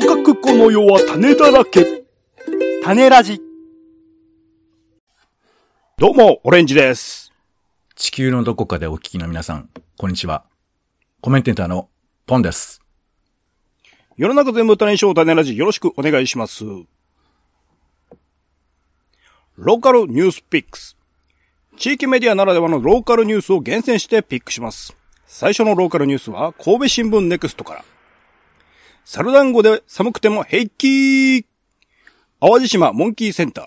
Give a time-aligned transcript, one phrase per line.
[0.00, 2.04] とかくこの世は種だらけ。
[2.84, 3.40] 種ラジ。
[5.96, 7.32] どうも、オレンジです。
[7.96, 10.44] 地球のどこかでお聞きの皆さん、こんにちは。
[11.20, 11.88] コメンテーターの
[12.26, 12.80] ポンです。
[14.16, 15.56] 世の中全部種にしよう種ラジ。
[15.56, 16.64] よろしくお願いします。
[19.56, 20.96] ローカルニュースピックス。
[21.76, 24.94] 地域メディアならではのローカルニュースを厳選してピックします。
[25.26, 27.84] 最初のローカルニュースは神戸新聞ネクストから。
[29.10, 31.46] 猿団子で寒くても平気
[32.40, 33.66] 淡路島モンキーセンター。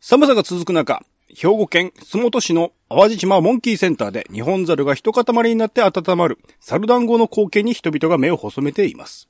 [0.00, 9.28] 寒さが続く中、兵庫県洲本市の淡路島モンキーセンターで日本猿が一塊になって温まる猿団子の光景に人々が目を細めています。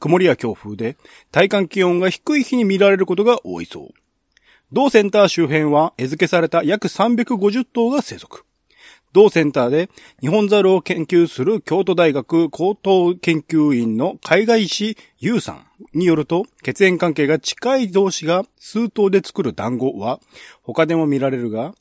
[0.00, 0.96] 曇りや強風で
[1.30, 3.88] 体感気温が低い日に見られることが多いそう。
[4.72, 8.46] 同センター周辺は餌付けされた約350頭が生息。
[9.12, 9.90] 同センターで
[10.20, 20.20] 日本猿を研究する京都大学高等研究員の海外師優さんによると、血縁関係が近い同士が数頭で作る団子は
[20.62, 21.74] 他でも見られるが、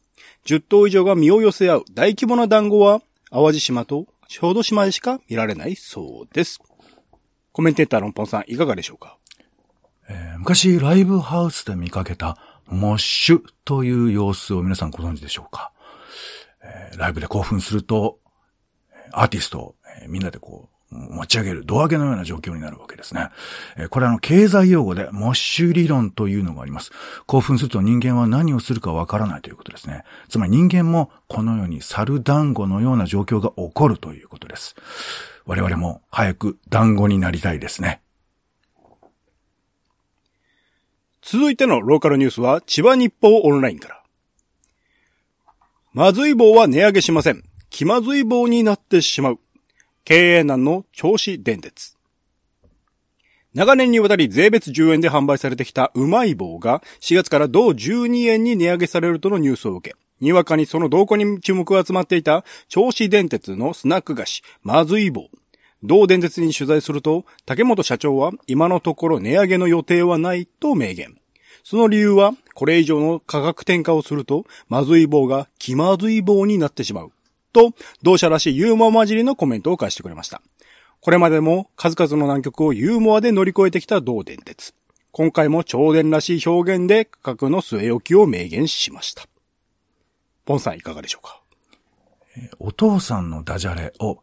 [0.45, 6.59] 10頭以上が身を寄せ合う大規模な団子は淡路島と小豆島でしか見られないそうです。
[7.51, 9.17] コメンテーターのポンさんいかがでしょうか？
[10.09, 15.70] えー昔、ライブハウスで見かけた、モッシュという様子を皆さんご存知でしょうか、
[16.63, 18.19] えライブで興奮すると、
[19.11, 23.29] アーティストを、えみんなでこう、持ち上げる、胴上げのような状況になるわけですね。
[23.77, 26.91] えこれあの、経済用語で、モッシュ理論というのがあります。
[27.27, 30.03] 興奮すると人間は何をするかわからないということですね。
[30.27, 34.75] つまり人間もこのように猿団子のような状況が起こるということです。
[35.45, 38.01] 我々も早く団子になりたいですね。
[41.21, 44.00] 続いてのローカルニュースは千葉日報オンラインから。
[45.93, 47.43] まずい棒は値上げしません。
[47.69, 49.39] 気まずい棒になってしまう。
[50.05, 51.97] 経営難の銚子電鉄。
[53.53, 65.27] 長年にわたり税別10円で販売されてきたうまい棒が4月から同12円に値上げされるとのニュースを受け、にわかにその動向に注目が集まっていた銚子電鉄のスナック菓子、まずい棒。
[65.83, 71.17] 同電鉄に取材すると、竹本社長は今のところ値上げの予定はないと明言。
[71.63, 77.11] その理由は、これ以上の価格転嫁をすると、まずい棒が気まずい棒になってしまう。
[77.53, 80.41] と、同社らしいユーモア混じりのコメントを返してくれました。
[80.99, 84.73] これまでも数々の難局をユーモアで乗り越えてきた同電鉄。
[85.11, 89.25] 今回も超電らしい表現で価格の据え置きを明言しました。
[90.45, 91.41] ポンさんいかがでしょうか？
[92.59, 94.19] お父さんのダジャレを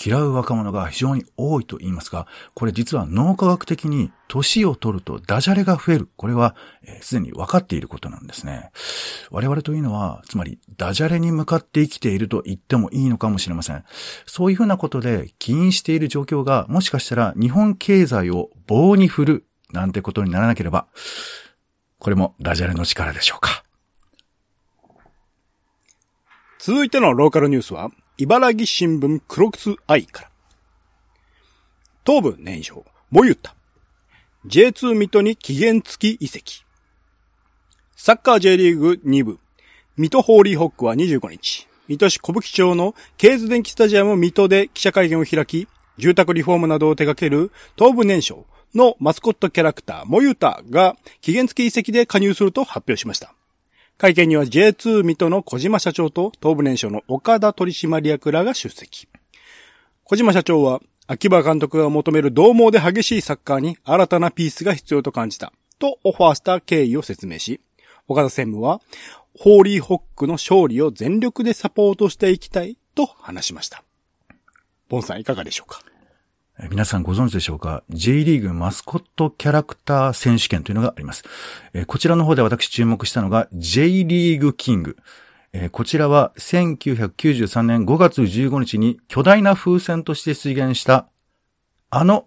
[0.00, 6.08] 嫌う若者が非常に多いと言いますが、これ実は脳科学的に年を取るとダジャレが増える。
[6.16, 8.70] これはえーすで、に分かっていることなんですね。
[9.30, 13.84] 我々というのは、つまりダジャレに向かって生きていると言ってもいいのかもしれません。
[14.26, 20.86] そういうふうなことで起因している状況がもしかしたら日本経済を棒に振るなんてことにならなければ、
[21.98, 23.62] これもダジャレの力でしょうか。
[26.58, 27.90] 続いてのローカルニュースは、
[28.22, 30.30] 茨城新聞クロスアイから。
[32.06, 33.56] 東部年少、モユタ。
[34.46, 36.62] J2 水戸に期限付き移籍。
[37.96, 39.40] サッカー J リーグ2部、
[39.96, 45.66] 水戸ホーリーホックは25日、水戸市小吹町のケーズ電気スタジアム水戸で記者会見を開き、
[45.98, 53.34] 住宅リフォームなどを手掛ける東部年少のマスコットキャラクター、モユタが期限付き移籍で加入すると発表しました。
[53.98, 59.06] 会見には J2 水戸の小島社長と東部年少の岡田取締役らが出席。
[60.04, 67.60] 小島社長は、秋葉監督が求める獰猛で激しいサッカーに新たなピースが必要と感じた、とオファーした経緯を説明し、
[68.08, 68.80] 岡田専務は、
[69.38, 73.84] ホーリーホックの勝利を全力でサポートしていきたいと話しました。
[74.88, 75.80] ボンさんいかがでしょうか？
[76.70, 81.24] 皆さんご存知でしょうか ?J リーグマスコットキャラクター選手権というのがあります。
[81.86, 84.96] こちらの方で私注目したのが J リーグキング。
[85.72, 91.08] こちらは1993年5月15日に巨大な風船として出現した
[91.90, 92.26] あの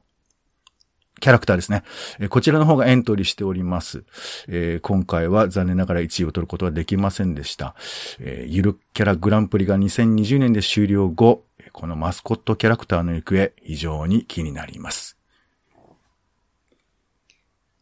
[1.21, 1.83] キャラクターですね。
[2.29, 4.03] こちらの方がエントリーしております。
[4.47, 7.73] え今回は残念ながら1位を取ることはできませんでした。
[8.19, 11.44] えゆるキャラグランプリが2020年で終了後、
[11.77, 15.17] このマスコットキャラクターの行方、非常に気になります。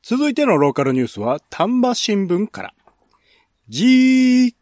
[0.02, 2.74] 続いてのローカルニュースは、丹波新聞から。
[3.70, 4.56] じー、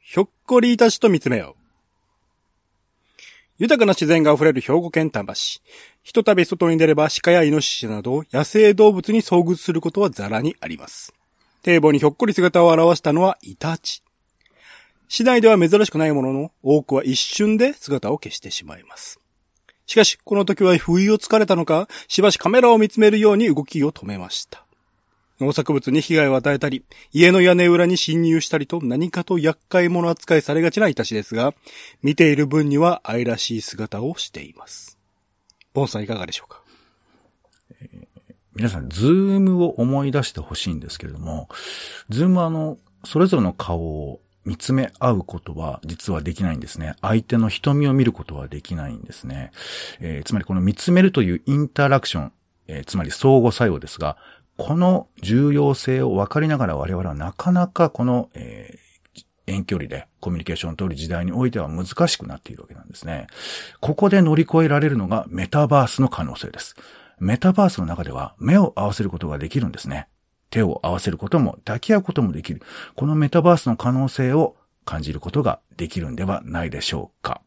[0.00, 3.22] ひょっこりいたちと見つめよう。
[3.58, 5.60] 豊かな自然が溢れる兵庫県丹波市。
[6.02, 11.12] ひとたび外に出れば鹿やイノシシなど野生動物に遭遇することはザラにあります。
[11.60, 14.00] 堤防にひょっこり姿を現したのはイタチ。
[15.16, 19.20] 市内では珍しくないものの、多くは一瞬で姿を消してしまいます。
[19.86, 24.66] しかし、この時は不意をつかれたのか、しばしカメラを見つめるように動きを止めました。
[25.38, 26.82] 農作物に被害を与えたり、
[27.12, 31.54] 家の屋根裏に侵入したりと何かと厄介者扱いされがちなイタチですが、
[32.02, 34.98] 見ている分には愛らしい姿をしています。
[35.74, 36.60] ボンさんいかがでしょうか？
[37.80, 38.08] え
[38.56, 41.48] 皆さん、 Zoom を思い出してほしいんですけれども、
[42.08, 46.94] Zoom はあの、それぞれの顔を見つめ合うことは実はできないんですね。
[47.00, 49.50] 相手の瞳を見ることはできないんですね。
[50.00, 52.32] えーつまりこの見つめるというインタラクション、
[52.68, 54.16] えーつまり相互作用ですが、
[54.56, 58.84] この重要性を分かりながら我々はなかなかこの、えー
[59.46, 63.26] 遠距離でコミュニケーションを取る時代においては難しくなっているわけなんですね。
[63.80, 66.76] ここで乗り越えられるのがメタバースの可能性です。
[67.18, 70.08] メタバースの中では目を合わせることができるんですね。
[70.54, 72.62] 手を合わせることも抱き合うこともできる。
[72.94, 74.54] このメタバースの可能性を
[74.84, 77.42] 感じることができるんではないでしょうか。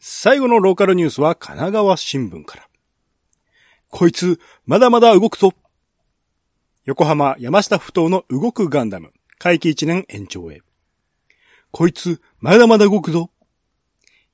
[0.00, 2.68] 最後のローカルニュースは神奈川新聞から。
[3.90, 5.52] こいつ、まだまだ動くぞ。
[6.86, 10.62] 横浜山下ふ頭の動くガンダム、会期1年延長へ。
[11.72, 13.30] こいつ、まだまだ動くぞ。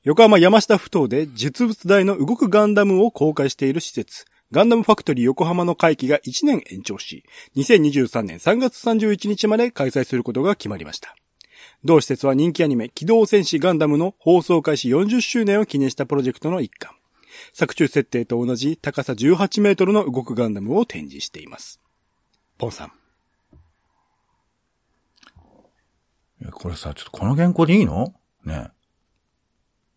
[0.04, 7.24] 横浜山下ふ頭で実物大の動くガンダムを公開している施設、ガンダムファクトリー横浜の会期が1年延長し、
[7.56, 11.16] 2023年3月31日まで開催することが決まりました。
[11.84, 16.92] 同施設は人気アニメ、機動戦士ガンダムの放送開始40周年を記念したプロジェクトの一環。
[17.54, 21.80] 作中設定と同じ高さ18メートルの動くガンダムを展示しています。
[22.58, 22.92] ポンさん。
[26.50, 28.12] これさ、ちょっとこの原稿でいいの？
[28.44, 28.68] ね。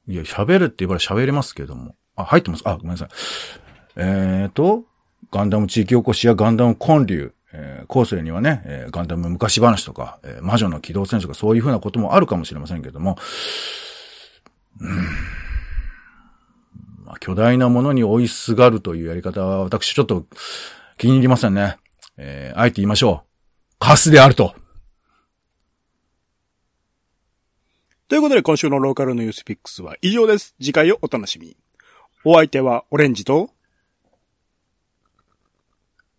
[0.07, 1.95] いや、喋るって言えば喋れますけども。
[2.15, 2.63] あ、入ってます。
[2.65, 3.09] あ、ごめんなさい。
[3.95, 4.83] えーと、
[5.31, 13.17] ガンダム地域おこしやガンダム建立、えー後世にはね、えーガンダム昔話とか、えー魔女の機動戦士とかそういうふうなこともあるかもしれませんけども、
[14.79, 14.95] うん
[17.05, 20.25] まあ、巨大なものに追いすがるというやり方は私ちょっと
[20.97, 21.77] 気に入りませんね。
[22.17, 23.75] えーあえて言いましょう。
[23.79, 24.55] カスであると。
[28.07, 30.55] ということで今週のローカルのニュースピックスは以上です。
[30.59, 31.57] 次回をお楽しみに。
[32.23, 33.49] お相手はオレンジと、